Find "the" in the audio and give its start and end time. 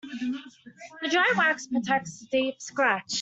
1.03-1.09, 2.21-2.27